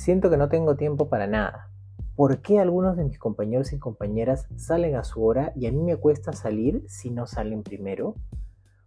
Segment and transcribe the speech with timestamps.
[0.00, 1.68] Siento que no tengo tiempo para nada.
[2.16, 5.82] ¿Por qué algunos de mis compañeros y compañeras salen a su hora y a mí
[5.82, 8.14] me cuesta salir si no salen primero?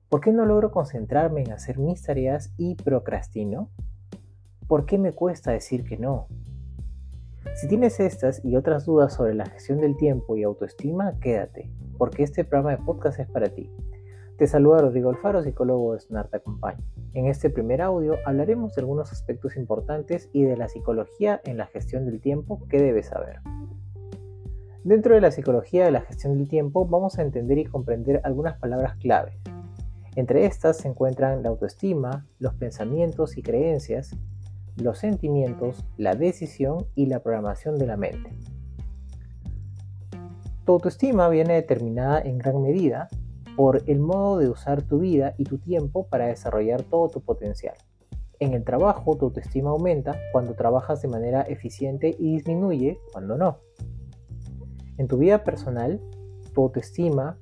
[0.09, 3.69] ¿Por qué no logro concentrarme en hacer mis tareas y procrastino?
[4.67, 6.29] ¿Por qué me cuesta decir que no?
[7.57, 12.23] Si tienes estas y otras dudas sobre la gestión del tiempo y autoestima, quédate, porque
[12.23, 13.69] este programa de podcast es para ti.
[14.37, 16.83] Te saluda Rodrigo Alfaro, psicólogo de Snart Acompaña.
[17.13, 21.67] En este primer audio hablaremos de algunos aspectos importantes y de la psicología en la
[21.67, 23.41] gestión del tiempo que debes saber.
[24.83, 28.57] Dentro de la psicología de la gestión del tiempo vamos a entender y comprender algunas
[28.57, 29.37] palabras clave.
[30.15, 34.17] Entre estas se encuentran la autoestima, los pensamientos y creencias,
[34.77, 38.31] los sentimientos, la decisión y la programación de la mente.
[40.65, 43.09] Tu autoestima viene determinada en gran medida
[43.55, 47.75] por el modo de usar tu vida y tu tiempo para desarrollar todo tu potencial.
[48.39, 53.59] En el trabajo, tu autoestima aumenta cuando trabajas de manera eficiente y disminuye cuando no.
[54.97, 56.01] En tu vida personal,
[56.53, 57.37] tu autoestima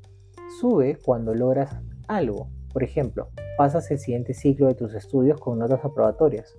[0.60, 1.76] sube cuando logras
[2.08, 2.50] algo.
[2.72, 6.56] Por ejemplo, pasas el siguiente ciclo de tus estudios con notas aprobatorias.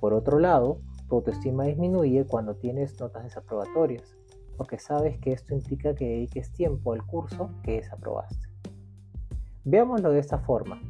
[0.00, 4.16] Por otro lado, tu autoestima disminuye cuando tienes notas desaprobatorias,
[4.56, 8.51] porque sabes que esto implica que dediques tiempo al curso que desaprobaste.
[9.64, 10.80] Veámoslo de esta forma.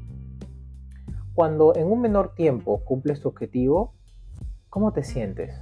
[1.34, 3.94] Cuando en un menor tiempo cumples tu objetivo,
[4.70, 5.54] ¿cómo te sientes?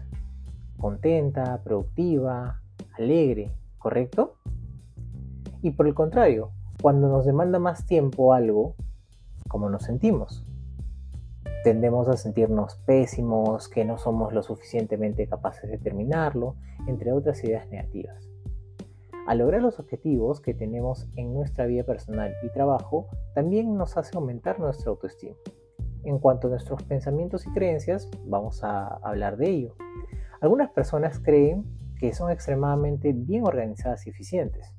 [0.78, 2.60] Contenta, productiva,
[2.96, 4.36] alegre, ¿correcto?
[5.62, 8.74] Y por el contrario, cuando nos demanda más tiempo algo,
[9.48, 10.44] ¿cómo nos sentimos?
[11.64, 16.54] Tendemos a sentirnos pésimos, que no somos lo suficientemente capaces de terminarlo,
[16.86, 18.30] entre otras ideas negativas.
[19.26, 24.16] Al lograr los objetivos que tenemos en nuestra vida personal y trabajo, también nos hace
[24.16, 25.36] aumentar nuestra autoestima.
[26.04, 29.74] En cuanto a nuestros pensamientos y creencias, vamos a hablar de ello.
[30.40, 31.64] Algunas personas creen
[31.98, 34.74] que son extremadamente bien organizadas y eficientes.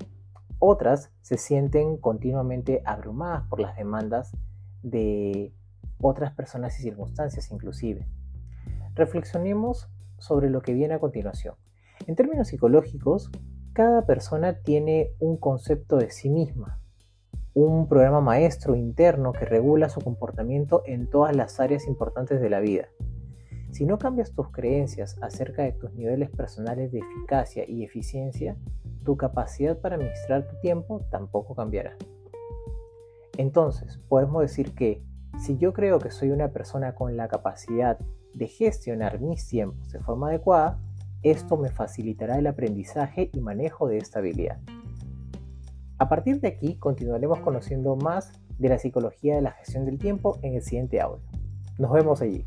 [0.57, 4.35] Otras se sienten continuamente abrumadas por las demandas
[4.81, 5.53] de
[6.00, 8.07] otras personas y circunstancias inclusive.
[8.96, 11.56] Reflexionemos sobre lo que viene a continuación.
[12.07, 13.31] En términos psicológicos,
[13.73, 16.79] cada persona tiene un concepto de sí misma,
[17.53, 22.59] un programa maestro interno que regula su comportamiento en todas las áreas importantes de la
[22.59, 22.89] vida.
[23.71, 28.57] Si no cambias tus creencias acerca de tus niveles personales de eficacia y eficiencia,
[29.05, 31.95] tu capacidad para administrar tu tiempo tampoco cambiará.
[33.38, 35.01] Entonces, podemos decir que
[35.39, 37.97] si yo creo que soy una persona con la capacidad
[38.33, 40.79] de gestionar mis tiempos de forma adecuada,
[41.23, 44.59] esto me facilitará el aprendizaje y manejo de esta habilidad.
[45.97, 50.39] A partir de aquí continuaremos conociendo más de la psicología de la gestión del tiempo
[50.41, 51.23] en el siguiente audio.
[51.77, 52.45] Nos vemos allí.